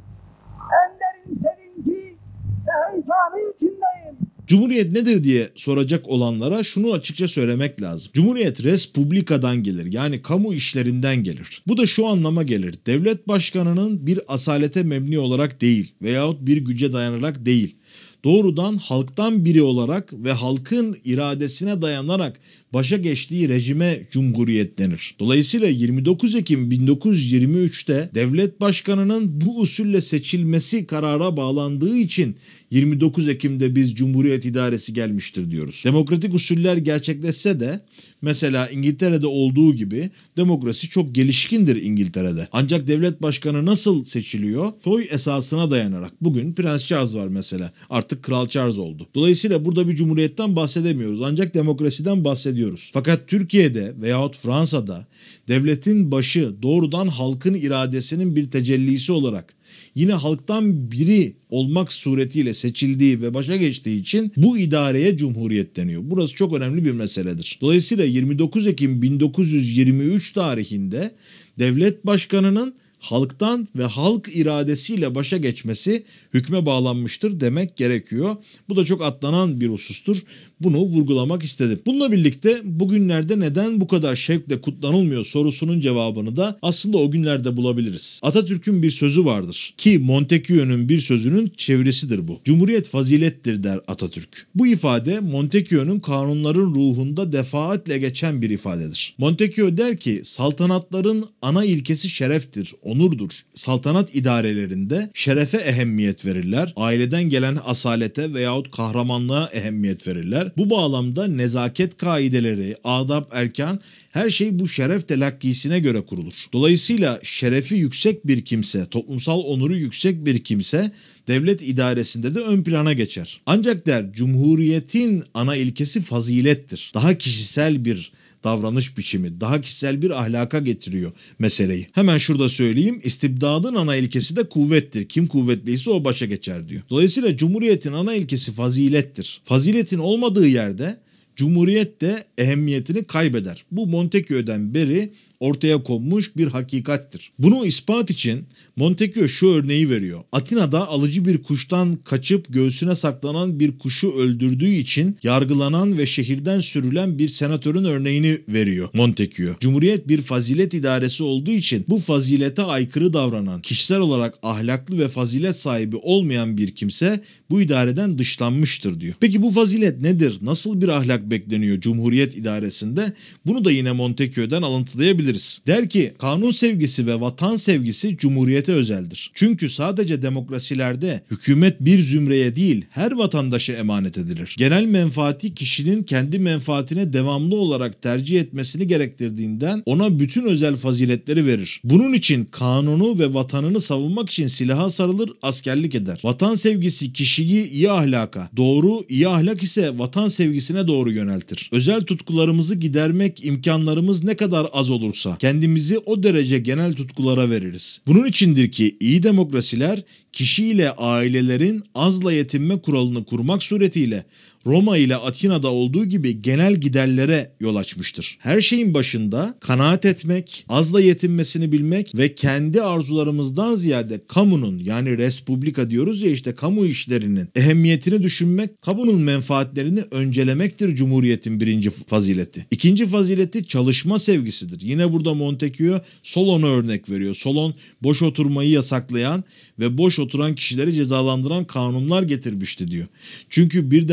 en 0.83 1.00
derin 1.00 1.42
sevinci 1.42 2.18
ve 2.66 2.73
heyecanı 2.73 3.40
içindeyim. 3.40 4.28
Cumhuriyet 4.49 4.93
nedir 4.93 5.25
diye 5.25 5.50
soracak 5.57 6.09
olanlara 6.09 6.62
şunu 6.62 6.93
açıkça 6.93 7.28
söylemek 7.28 7.83
lazım. 7.83 8.12
Cumhuriyet 8.14 8.64
respublikadan 8.64 9.62
gelir 9.62 9.93
yani 9.93 10.23
kamu 10.23 10.55
işlerinden 10.55 11.23
gelir. 11.23 11.62
Bu 11.67 11.76
da 11.76 11.87
şu 11.87 12.07
anlama 12.07 12.43
gelir. 12.43 12.75
Devlet 12.87 13.28
başkanının 13.28 14.07
bir 14.07 14.21
asalete 14.28 14.83
mebni 14.83 15.19
olarak 15.19 15.61
değil 15.61 15.93
veyahut 16.02 16.47
bir 16.47 16.57
güce 16.57 16.93
dayanarak 16.93 17.47
değil 17.47 17.76
doğrudan 18.25 18.76
halktan 18.76 19.45
biri 19.45 19.62
olarak 19.62 20.12
ve 20.12 20.33
halkın 20.33 20.97
iradesine 21.05 21.83
dayanarak 21.83 22.40
başa 22.73 22.97
geçtiği 22.97 23.49
rejime 23.49 24.03
cumhuriyet 24.11 24.79
denir. 24.79 25.15
Dolayısıyla 25.19 25.69
29 25.69 26.35
Ekim 26.35 26.71
1923'te 26.71 28.11
devlet 28.15 28.61
başkanının 28.61 29.41
bu 29.41 29.61
usulle 29.61 30.01
seçilmesi 30.01 30.87
karara 30.87 31.37
bağlandığı 31.37 31.97
için 31.97 32.37
29 32.71 33.29
Ekim'de 33.29 33.75
biz 33.75 33.95
Cumhuriyet 33.95 34.45
idaresi 34.45 34.95
gelmiştir 34.95 35.51
diyoruz. 35.51 35.83
Demokratik 35.85 36.35
usuller 36.35 36.77
gerçekleşse 36.77 37.61
de 37.61 37.81
mesela 38.23 38.69
İngiltere'de 38.69 39.27
olduğu 39.27 39.75
gibi 39.75 40.11
demokrasi 40.37 40.89
çok 40.89 41.15
gelişkindir 41.15 41.83
İngiltere'de. 41.83 42.49
Ancak 42.53 42.89
devlet 42.89 43.23
başkanı 43.23 43.67
nasıl 43.67 44.05
seçiliyor? 44.05 44.73
Soy 44.85 45.07
esasına 45.11 45.71
dayanarak. 45.71 46.13
Bugün 46.21 46.53
Prens 46.53 46.87
Charles 46.87 47.15
var 47.15 47.29
mesela. 47.29 47.73
Artık 47.91 48.23
Kral 48.23 48.47
Charles 48.47 48.79
oldu. 48.79 49.07
Dolayısıyla 49.15 49.65
burada 49.65 49.89
bir 49.89 49.97
cumhuriyetten 49.97 50.57
bahsedemiyoruz. 50.57 51.23
Ancak 51.23 51.55
demokrasiden 51.55 52.25
bahsediyoruz. 52.25 52.58
Fakat 52.93 53.29
Türkiye'de 53.29 53.95
veyahut 54.03 54.37
Fransa'da 54.37 55.07
devletin 55.49 56.11
başı 56.11 56.55
doğrudan 56.62 57.09
halkın 57.09 57.55
iradesinin 57.55 58.37
bir 58.37 58.50
tecellisi 58.50 59.12
olarak 59.12 59.55
yine 59.95 60.12
halktan 60.12 60.93
biri 60.93 61.37
olmak 61.50 61.93
suretiyle 61.93 62.55
seçildiği 62.55 63.23
ve 63.23 63.35
başa 63.35 63.57
geçtiği 63.57 64.00
için 64.00 64.33
bu 64.37 64.59
idareye 64.59 65.17
cumhuriyet 65.17 65.77
deniyor. 65.77 66.03
Burası 66.05 66.35
çok 66.35 66.57
önemli 66.57 66.85
bir 66.85 66.93
meseledir. 66.93 67.59
Dolayısıyla 67.61 68.05
29 68.05 68.67
Ekim 68.67 69.03
1923 69.03 70.33
tarihinde 70.33 71.15
devlet 71.59 72.07
başkanının 72.07 72.75
halktan 72.99 73.69
ve 73.77 73.85
halk 73.85 74.29
iradesiyle 74.35 75.15
başa 75.15 75.37
geçmesi 75.37 76.05
hükme 76.35 76.67
bağlanmıştır 76.67 77.41
demek 77.41 77.77
gerekiyor. 77.77 78.37
Bu 78.69 78.77
da 78.77 78.85
çok 78.85 79.03
atlanan 79.03 79.61
bir 79.61 79.69
husustur. 79.69 80.23
Bunu 80.61 80.79
vurgulamak 80.79 81.43
istedim. 81.43 81.81
Bununla 81.87 82.12
birlikte 82.12 82.61
bugünlerde 82.65 83.41
neden 83.41 83.81
bu 83.81 83.88
kadar 83.88 84.17
şevkle 84.17 84.61
kutlanılmıyor 84.61 85.25
sorusunun 85.25 85.81
cevabını 85.81 86.37
da 86.37 86.59
aslında 86.62 86.99
o 86.99 87.11
günlerde 87.11 87.57
bulabiliriz. 87.57 88.21
Atatürk'ün 88.23 88.83
bir 88.83 88.91
sözü 88.91 89.25
vardır 89.25 89.75
ki 89.77 89.99
Montesquieu'nun 89.99 90.88
bir 90.88 91.00
sözünün 91.00 91.53
çevirisidir 91.57 92.29
bu. 92.29 92.41
Cumhuriyet 92.45 92.88
fazilettir 92.88 93.62
der 93.62 93.81
Atatürk. 93.88 94.47
Bu 94.55 94.67
ifade 94.67 95.21
Montesquieu'nun 95.21 96.00
kanunların 96.00 96.75
ruhunda 96.75 97.33
defaatle 97.33 97.99
geçen 97.99 98.43
bir 98.43 98.50
ifadedir. 98.50 99.15
Montesquieu 99.19 99.77
der 99.77 99.97
ki 99.97 100.21
saltanatların 100.25 101.27
ana 101.43 101.65
ilkesi 101.65 102.11
şereftir, 102.11 102.75
onurdur. 102.83 103.31
Saltanat 103.55 104.15
idarelerinde 104.15 105.11
şerefe 105.15 105.57
ehemmiyet 105.57 106.25
verirler. 106.25 106.73
Aileden 106.77 107.23
gelen 107.23 107.59
asalete 107.65 108.35
veyahut 108.35 108.71
kahramanlığa 108.71 109.50
ehemmiyet 109.53 110.07
verirler. 110.07 110.48
Bu 110.57 110.71
bağlamda 110.71 111.26
nezaket 111.26 111.97
kaideleri, 111.97 112.76
adab 112.85 113.25
erkan 113.33 113.81
her 114.11 114.31
şey 114.31 114.59
bu 114.59 114.69
şeref 114.69 115.09
telakkisine 115.09 115.78
göre 115.78 116.00
kurulur. 116.00 116.35
Dolayısıyla 116.52 117.21
şerefi 117.23 117.75
yüksek 117.75 118.26
bir 118.26 118.45
kimse, 118.45 118.87
toplumsal 118.87 119.40
onuru 119.40 119.76
yüksek 119.76 120.26
bir 120.26 120.45
kimse 120.45 120.93
devlet 121.28 121.62
idaresinde 121.62 122.35
de 122.35 122.40
ön 122.40 122.62
plana 122.62 122.93
geçer. 122.93 123.40
Ancak 123.47 123.87
der 123.87 124.12
Cumhuriyetin 124.12 125.25
ana 125.35 125.57
ilkesi 125.57 126.02
fazilettir. 126.02 126.90
Daha 126.95 127.19
kişisel 127.19 127.85
bir 127.85 128.12
davranış 128.45 128.99
biçimi, 128.99 129.40
daha 129.40 129.61
kişisel 129.61 130.02
bir 130.02 130.11
ahlaka 130.11 130.59
getiriyor 130.59 131.12
meseleyi. 131.38 131.87
Hemen 131.92 132.18
şurada 132.18 132.49
söyleyeyim, 132.49 133.00
istibdadın 133.04 133.75
ana 133.75 133.97
ilkesi 133.97 134.37
de 134.37 134.49
kuvvettir. 134.49 135.09
Kim 135.09 135.26
kuvvetliyse 135.26 135.90
o 135.90 136.04
başa 136.04 136.26
geçer 136.26 136.68
diyor. 136.68 136.83
Dolayısıyla 136.90 137.37
Cumhuriyet'in 137.37 137.92
ana 137.92 138.14
ilkesi 138.14 138.52
fazilettir. 138.52 139.40
Faziletin 139.45 139.99
olmadığı 139.99 140.49
yerde 140.49 140.99
Cumhuriyet 141.37 142.00
de 142.00 142.25
ehemmiyetini 142.38 143.04
kaybeder. 143.04 143.64
Bu 143.71 143.87
Montesquieu'den 143.87 144.75
beri 144.75 145.12
ortaya 145.40 145.83
konmuş 145.83 146.37
bir 146.37 146.47
hakikattir. 146.47 147.33
Bunu 147.38 147.66
ispat 147.66 148.11
için 148.11 148.45
Montesquieu 148.76 149.28
şu 149.28 149.49
örneği 149.49 149.90
veriyor. 149.90 150.21
Atina'da 150.33 150.88
alıcı 150.88 151.25
bir 151.25 151.42
kuştan 151.42 151.97
kaçıp 152.04 152.47
göğsüne 152.49 152.95
saklanan 152.95 153.61
bir 153.61 153.78
kuşu 153.78 154.12
öldürdüğü 154.12 154.71
için 154.71 155.16
yargılanan 155.23 155.99
ve 155.99 156.07
şehirden 156.07 156.61
sürülen 156.61 157.18
bir 157.18 157.28
senatörün 157.28 157.85
örneğini 157.85 158.38
veriyor 158.49 158.88
Montesquieu. 158.95 159.57
Cumhuriyet 159.61 160.09
bir 160.09 160.23
fazilet 160.23 160.75
idaresi 160.75 161.23
olduğu 161.23 161.50
için 161.50 161.85
bu 161.88 161.99
fazilete 161.99 162.62
aykırı 162.62 163.12
davranan, 163.12 163.62
kişisel 163.62 163.99
olarak 163.99 164.38
ahlaklı 164.42 164.99
ve 164.99 165.09
fazilet 165.09 165.59
sahibi 165.59 165.97
olmayan 165.97 166.57
bir 166.57 166.71
kimse 166.71 167.21
bu 167.50 167.61
idareden 167.61 168.18
dışlanmıştır 168.18 169.00
diyor. 169.00 169.14
Peki 169.21 169.42
bu 169.42 169.50
fazilet 169.50 170.00
nedir? 170.00 170.38
Nasıl 170.42 170.80
bir 170.80 170.88
ahlak 170.88 171.30
bekleniyor 171.30 171.80
Cumhuriyet 171.80 172.37
idaresinde? 172.37 173.12
Bunu 173.47 173.64
da 173.64 173.71
yine 173.71 173.92
Montesquieu'den 173.92 174.62
alıntılayabiliriz. 174.62 175.28
Der 175.67 175.89
ki 175.89 176.15
kanun 176.19 176.51
sevgisi 176.51 177.07
ve 177.07 177.21
vatan 177.21 177.57
sevgisi 177.57 178.17
Cumhuriyete 178.17 178.73
özeldir. 178.73 179.31
Çünkü 179.35 179.69
sadece 179.69 180.23
demokrasilerde 180.23 181.23
hükümet 181.31 181.81
bir 181.81 182.01
zümreye 182.03 182.57
değil 182.57 182.85
her 182.91 183.13
vatandaşa 183.13 183.73
emanet 183.73 184.19
edilir. 184.19 184.55
Genel 184.59 184.85
menfaati 184.85 185.55
kişinin 185.55 186.03
kendi 186.03 186.39
menfaatine 186.39 187.13
devamlı 187.13 187.57
olarak 187.57 188.03
tercih 188.03 188.41
etmesini 188.41 188.87
gerektirdiğinden 188.87 189.83
ona 189.87 190.19
bütün 190.21 190.43
özel 190.43 190.77
faziletleri 190.77 191.47
verir. 191.47 191.81
Bunun 191.85 192.13
için 192.13 192.45
kanunu 192.45 193.19
ve 193.19 193.35
vatanını 193.35 193.81
savunmak 193.81 194.31
için 194.31 194.47
silaha 194.47 194.91
sarılır, 194.91 195.31
askerlik 195.43 195.95
eder. 195.95 196.21
Vatan 196.25 196.55
sevgisi 196.55 197.13
kişiyi 197.13 197.71
iyi 197.71 197.91
ahlaka, 197.91 198.51
doğru 198.57 199.05
iyi 199.09 199.29
ahlak 199.29 199.63
ise 199.63 199.99
vatan 199.99 200.29
sevgisine 200.29 200.89
doğru 200.89 201.13
yöneltir. 201.13 201.71
Özel 201.73 202.01
tutkularımızı 202.01 202.75
gidermek 202.75 203.45
imkanlarımız 203.45 204.25
ne 204.25 204.37
kadar 204.37 204.67
az 204.73 204.91
olursa 204.91 205.18
kendimizi 205.39 205.99
o 205.99 206.23
derece 206.23 206.59
genel 206.59 206.95
tutkulara 206.95 207.51
veririz. 207.51 208.01
Bunun 208.07 208.27
içindir 208.27 208.73
ki 208.73 208.97
iyi 209.01 209.23
demokrasiler 209.23 210.03
kişiyle 210.33 210.91
ailelerin 210.91 211.85
azla 211.95 212.33
yetinme 212.33 212.81
kuralını 212.81 213.25
kurmak 213.25 213.63
suretiyle 213.63 214.25
Roma 214.69 214.97
ile 214.97 215.17
Atina'da 215.17 215.69
olduğu 215.69 216.05
gibi 216.05 216.43
genel 216.43 216.77
giderlere 216.77 217.53
yol 217.61 217.77
açmıştır. 217.77 218.39
Her 218.41 218.61
şeyin 218.61 218.95
başında 218.95 219.59
kanaat 219.61 220.05
etmek, 220.05 220.65
azla 220.69 221.01
yetinmesini 221.01 221.73
bilmek 221.73 222.15
ve 222.15 222.35
kendi 222.35 222.83
arzularımızdan 222.83 223.75
ziyade 223.75 224.21
kamunun 224.29 224.79
yani 224.79 225.19
respublika 225.19 225.91
diyoruz 225.91 226.23
ya 226.23 226.31
işte 226.31 226.55
kamu 226.55 226.87
işlerinin 226.87 227.49
ehemmiyetini 227.57 228.23
düşünmek, 228.23 228.83
kamunun 228.83 229.21
menfaatlerini 229.21 230.01
öncelemektir 230.11 230.97
Cumhuriyet'in 230.97 231.61
birinci 231.61 231.91
fazileti. 231.91 232.67
İkinci 232.71 233.07
fazileti 233.07 233.67
çalışma 233.67 234.19
sevgisidir. 234.19 234.81
Yine 234.81 235.13
burada 235.13 235.35
Montesquieu 235.35 236.01
Solon'u 236.23 236.66
örnek 236.66 237.11
veriyor. 237.11 237.35
Solon 237.35 237.75
boş 238.03 238.23
oturmayı 238.23 238.71
yasaklayan 238.71 239.45
ve 239.79 239.99
boş 239.99 240.19
oturan 240.19 240.55
kişileri 240.55 240.95
cezalandıran 240.95 241.64
kanunlar 241.64 242.23
getirmişti 242.23 242.90
diyor. 242.90 243.07
Çünkü 243.51 243.90
bir 243.90 244.09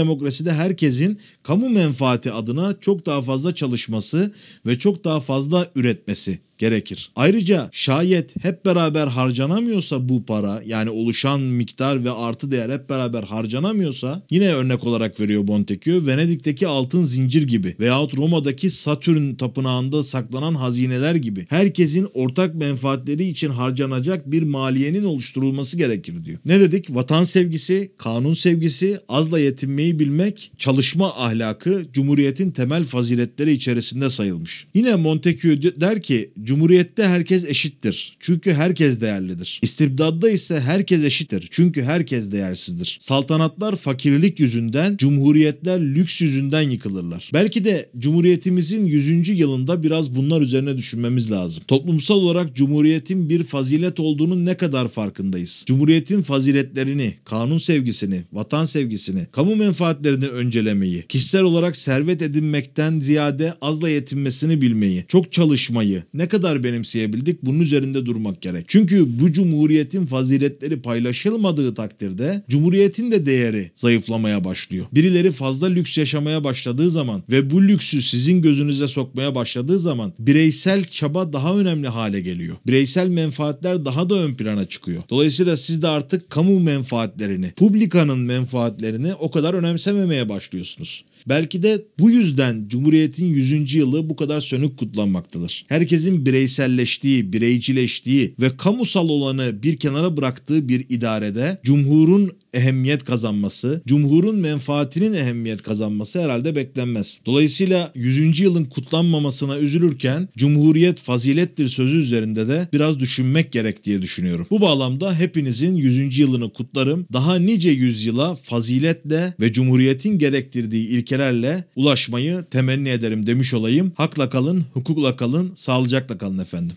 demokraside 0.46 0.54
herkesin 0.54 1.20
kamu 1.44 1.70
menfaati 1.70 2.32
adına 2.32 2.80
çok 2.80 3.06
daha 3.06 3.22
fazla 3.22 3.56
çalışması 3.56 4.34
ve 4.66 4.80
çok 4.80 5.04
daha 5.04 5.20
fazla 5.20 5.68
üretmesi 5.76 6.40
gerekir. 6.58 7.12
Ayrıca 7.16 7.70
şayet 7.72 8.44
hep 8.44 8.66
beraber 8.66 9.08
harcanamıyorsa 9.08 10.10
bu 10.10 10.26
para 10.26 10.62
yani 10.66 10.90
oluşan 10.90 11.42
miktar 11.42 12.04
ve 12.06 12.12
artı 12.12 12.52
değer 12.52 12.70
hep 12.70 12.90
beraber 12.90 13.24
harcanamıyorsa 13.24 14.22
yine 14.30 14.54
örnek 14.54 14.84
olarak 14.84 15.20
veriyor 15.20 15.44
Montesquieu 15.44 16.08
Venedik'teki 16.08 16.68
altın 16.68 17.04
zincir 17.04 17.48
gibi 17.48 17.76
veyahut 17.80 18.18
Roma'daki 18.18 18.70
Satürn 18.70 19.36
tapınağında 19.36 20.04
saklanan 20.04 20.56
hazineler 20.56 21.16
gibi 21.16 21.46
herkesin 21.50 22.08
ortak 22.14 22.56
menfaatleri 22.56 23.26
için 23.26 23.50
harcanacak 23.50 24.32
bir 24.32 24.44
maliyenin 24.44 25.04
oluşturulması 25.04 25.78
gerekir 25.78 26.26
diyor. 26.26 26.40
Ne 26.46 26.60
dedik? 26.60 26.96
Vatan 26.96 27.24
sevgisi, 27.24 27.92
kanun 27.98 28.34
sevgisi, 28.34 29.00
azla 29.08 29.40
yetinmeyi 29.40 30.00
bilmek, 30.00 30.52
çalışma 30.58 31.14
ahlakı 31.16 31.86
Cumhuriyet'in 31.94 32.52
temel 32.52 32.84
faziletleri 32.84 33.52
içerisinde 33.52 34.10
sayılmış. 34.10 34.68
Yine 34.74 34.96
Montesquieu 34.96 35.82
der 35.82 36.02
ki 36.02 36.32
Cumhuriyette 36.46 37.04
herkes 37.04 37.46
eşittir. 37.46 38.18
Çünkü 38.20 38.54
herkes 38.54 39.02
değerlidir. 39.02 39.60
İstibdadda 39.62 40.30
ise 40.30 40.60
herkes 40.60 41.04
eşittir. 41.04 41.48
Çünkü 41.52 41.84
herkes 41.84 42.32
değersizdir. 42.32 42.98
Saltanatlar 43.00 43.76
fakirlik 43.76 44.40
yüzünden, 44.40 44.98
cumhuriyetler 44.98 45.82
lüks 45.82 46.22
yüzünden 46.22 46.62
yıkılırlar. 46.62 47.30
Belki 47.34 47.66
de 47.66 47.90
Cumhuriyetimizin 47.98 48.86
100. 48.86 49.30
yılında 49.30 49.84
biraz 49.84 50.16
bunlar 50.16 50.42
üzerine 50.42 50.78
düşünmemiz 50.78 51.32
lazım. 51.32 51.64
Toplumsal 51.68 52.16
olarak 52.16 52.56
Cumhuriyetin 52.56 53.30
bir 53.30 53.44
fazilet 53.44 54.00
olduğunun 54.00 54.46
ne 54.46 54.58
kadar 54.58 54.88
farkındayız? 54.88 55.64
Cumhuriyetin 55.68 56.22
faziletlerini, 56.22 57.14
kanun 57.26 57.58
sevgisini, 57.58 58.24
vatan 58.34 58.66
sevgisini, 58.66 59.26
kamu 59.32 59.56
menfaatlerini 59.56 60.28
öncelemeyi, 60.28 61.06
kişisel 61.10 61.42
olarak 61.42 61.76
servet 61.76 62.22
edinmekten 62.22 63.00
ziyade 63.00 63.54
azla 63.62 63.90
yetinmesini 63.90 64.62
bilmeyi, 64.62 65.06
çok 65.08 65.32
çalışmayı 65.32 66.04
ne 66.14 66.28
kadar 66.28 66.35
benimseyebildik 66.44 67.44
bunun 67.44 67.60
üzerinde 67.60 68.06
durmak 68.06 68.42
gerek. 68.42 68.66
Çünkü 68.68 69.20
bu 69.20 69.32
cumhuriyetin 69.32 70.06
faziletleri 70.06 70.82
paylaşılmadığı 70.82 71.74
takdirde 71.74 72.44
cumhuriyetin 72.50 73.12
de 73.12 73.26
değeri 73.26 73.72
zayıflamaya 73.76 74.44
başlıyor. 74.44 74.86
Birileri 74.94 75.32
fazla 75.32 75.68
lüks 75.68 75.98
yaşamaya 75.98 76.44
başladığı 76.44 76.90
zaman 76.90 77.24
ve 77.30 77.52
bu 77.52 77.68
lüksü 77.68 78.02
sizin 78.02 78.42
gözünüze 78.42 78.88
sokmaya 78.88 79.36
başladığı 79.36 79.80
zaman 79.80 80.14
bireysel 80.20 80.86
çaba 80.86 81.34
daha 81.34 81.58
önemli 81.58 81.88
hale 81.88 82.22
geliyor. 82.22 82.56
Bireysel 82.68 83.08
menfaatler 83.08 83.86
daha 83.86 84.10
da 84.10 84.16
ön 84.16 84.36
plana 84.36 84.66
çıkıyor. 84.66 85.04
Dolayısıyla 85.10 85.58
siz 85.58 85.82
de 85.82 85.88
artık 85.88 86.30
kamu 86.30 86.60
menfaatlerini, 86.60 87.52
publikanın 87.52 88.20
menfaatlerini 88.20 89.14
o 89.14 89.32
kadar 89.32 89.54
önemsememeye 89.54 90.30
başlıyorsunuz. 90.30 91.04
Belki 91.28 91.64
de 91.64 91.86
bu 92.00 92.10
yüzden 92.10 92.66
Cumhuriyet'in 92.68 93.26
100. 93.26 93.76
yılı 93.76 94.10
bu 94.10 94.16
kadar 94.16 94.42
sönük 94.42 94.78
kutlanmaktadır. 94.78 95.66
Herkesin 95.68 96.26
bireyselleştiği, 96.26 97.34
bireycileştiği 97.34 98.36
ve 98.42 98.58
kamusal 98.58 99.10
olanı 99.10 99.64
bir 99.64 99.78
kenara 99.78 100.18
bıraktığı 100.18 100.70
bir 100.70 100.86
idarede 100.90 101.60
Cumhur'un 101.64 102.32
ehemmiyet 102.54 103.04
kazanması, 103.04 103.82
Cumhur'un 103.88 104.36
menfaatinin 104.36 105.14
ehemmiyet 105.14 105.62
kazanması 105.62 106.22
herhalde 106.22 106.56
beklenmez. 106.56 107.20
Dolayısıyla 107.26 107.92
100. 107.96 108.40
yılın 108.40 108.66
kutlanmamasına 108.66 109.58
üzülürken 109.58 110.30
Cumhuriyet 110.38 111.00
fazilettir 111.00 111.70
sözü 111.70 111.98
üzerinde 111.98 112.48
de 112.48 112.68
biraz 112.74 113.00
düşünmek 113.00 113.52
gerek 113.52 113.84
diye 113.84 114.02
düşünüyorum. 114.02 114.48
Bu 114.50 114.62
bağlamda 114.62 115.16
hepinizin 115.16 115.76
100. 115.76 116.18
yılını 116.18 116.54
kutlarım. 116.54 117.06
Daha 117.14 117.36
nice 117.36 117.70
yüzyıla 117.70 118.36
faziletle 118.36 119.34
ve 119.40 119.54
Cumhuriyet'in 119.54 120.20
gerektirdiği 120.20 120.88
ilkelerle 121.16 121.64
ulaşmayı 121.76 122.46
temenni 122.52 122.90
ederim 122.90 123.26
demiş 123.26 123.54
olayım. 123.54 123.92
Hakla 123.96 124.30
kalın, 124.30 124.66
hukukla 124.74 125.18
kalın, 125.18 125.52
sağlıcakla 125.56 126.18
kalın 126.18 126.40
efendim. 126.40 126.76